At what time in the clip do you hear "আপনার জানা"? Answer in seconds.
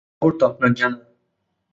0.45-0.97